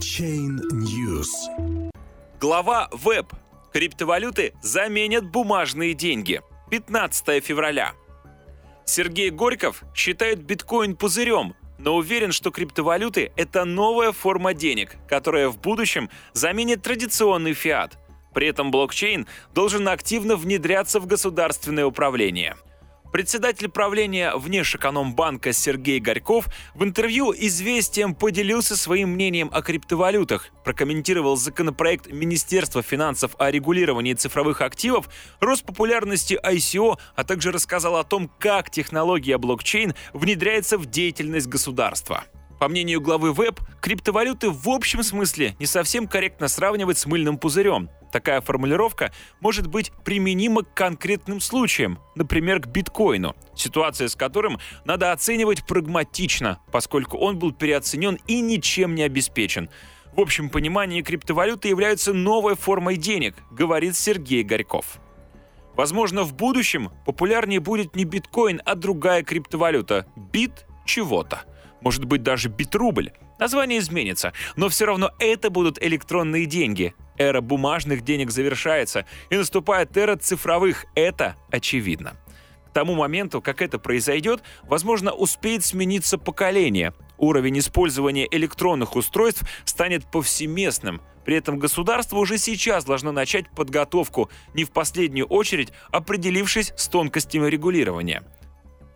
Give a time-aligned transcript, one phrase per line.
[0.00, 1.28] Chain News.
[2.40, 3.26] Глава Веб.
[3.70, 6.40] Криптовалюты заменят бумажные деньги.
[6.70, 7.92] 15 февраля.
[8.86, 15.60] Сергей Горьков считает биткоин пузырем, но уверен, что криптовалюты– это новая форма денег, которая в
[15.60, 17.98] будущем заменит традиционный фиат.
[18.32, 22.56] При этом блокчейн должен активно внедряться в государственное управление–
[23.12, 32.06] Председатель правления Внешэкономбанка Сергей Горьков в интервью «Известиям» поделился своим мнением о криптовалютах, прокомментировал законопроект
[32.06, 35.08] Министерства финансов о регулировании цифровых активов,
[35.40, 42.24] рост популярности ICO, а также рассказал о том, как технология блокчейн внедряется в деятельность государства.
[42.60, 47.90] По мнению главы ВЭБ, криптовалюты в общем смысле не совсем корректно сравнивать с мыльным пузырем.
[48.10, 55.12] Такая формулировка может быть применима к конкретным случаям, например, к биткоину, ситуация с которым надо
[55.12, 59.70] оценивать прагматично, поскольку он был переоценен и ничем не обеспечен.
[60.12, 64.98] В общем понимании криптовалюты являются новой формой денег, говорит Сергей Горьков.
[65.76, 71.44] Возможно, в будущем популярнее будет не биткоин, а другая криптовалюта– бит чего-то
[71.80, 73.10] может быть даже битрубль.
[73.38, 76.94] Название изменится, но все равно это будут электронные деньги.
[77.20, 80.86] Эра бумажных денег завершается, и наступает эра цифровых.
[80.94, 82.16] Это очевидно.
[82.70, 86.94] К тому моменту, как это произойдет, возможно, успеет смениться поколение.
[87.18, 91.02] Уровень использования электронных устройств станет повсеместным.
[91.26, 97.48] При этом государство уже сейчас должно начать подготовку, не в последнюю очередь определившись с тонкостями
[97.48, 98.22] регулирования–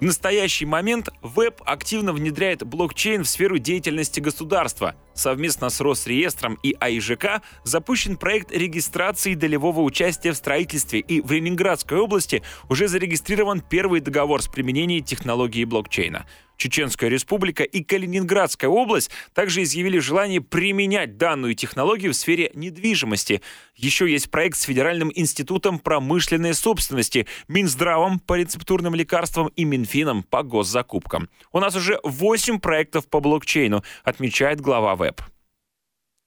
[0.00, 4.94] в настоящий момент Веб активно внедряет блокчейн в сферу деятельности государства.
[5.14, 11.98] Совместно с Росреестром и АИЖК запущен проект регистрации долевого участия в строительстве, и в Ленинградской
[11.98, 16.26] области уже зарегистрирован первый договор с применением технологии блокчейна.
[16.60, 23.40] Чеченская республика и Калининградская область также изъявили желание применять данную технологию в сфере недвижимости.
[23.74, 30.42] Еще есть проект с Федеральным институтом промышленной собственности, Минздравом по рецептурным лекарствам и Минфином по
[30.42, 31.30] госзакупкам.
[31.50, 35.22] У нас уже 8 проектов по блокчейну, отмечает глава ВЭБ.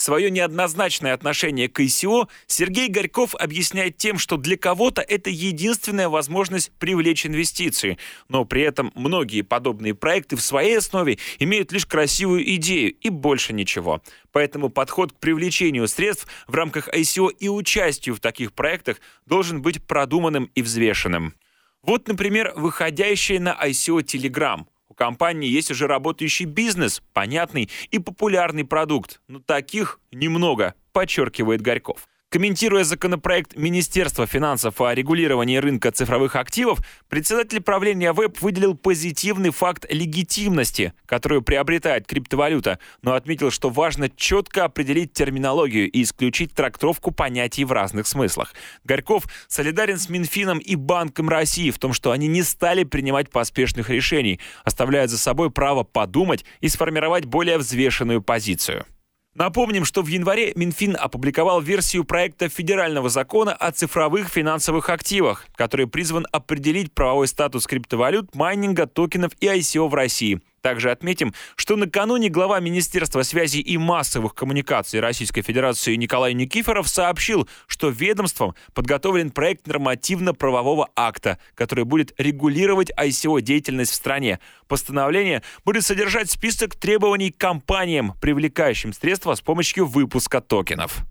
[0.00, 6.72] Свое неоднозначное отношение к ICO Сергей Горьков объясняет тем, что для кого-то это единственная возможность
[6.78, 12.92] привлечь инвестиции, но при этом многие подобные проекты в своей основе имеют лишь красивую идею
[12.92, 14.00] и больше ничего.
[14.32, 19.84] Поэтому подход к привлечению средств в рамках ICO и участию в таких проектах должен быть
[19.84, 21.34] продуманным и взвешенным.
[21.82, 24.64] Вот, например, выходящая на ICO Telegram–
[25.00, 32.06] компании есть уже работающий бизнес, понятный и популярный продукт, но таких немного, подчеркивает Горьков.
[32.32, 39.84] Комментируя законопроект Министерства финансов о регулировании рынка цифровых активов, председатель правления ВЭБ выделил позитивный факт
[39.90, 47.64] легитимности, которую приобретает криптовалюта, но отметил, что важно четко определить терминологию и исключить трактовку понятий
[47.64, 48.54] в разных смыслах.
[48.84, 53.90] Горьков солидарен с Минфином и Банком России в том, что они не стали принимать поспешных
[53.90, 58.86] решений, оставляя за собой право подумать и сформировать более взвешенную позицию.
[59.34, 65.86] Напомним, что в январе Минфин опубликовал версию проекта федерального закона о цифровых финансовых активах, который
[65.86, 72.28] призван определить правовой статус криптовалют, майнинга, токенов и ICO в России– также отметим, что накануне
[72.28, 79.66] глава Министерства связи и массовых коммуникаций Российской Федерации Николай Никифоров сообщил, что ведомством подготовлен проект
[79.66, 84.40] нормативно-правового акта, который будет регулировать ICO-деятельность в стране.
[84.68, 91.04] Постановление будет содержать список требований компаниям, привлекающим средства с помощью выпуска токенов.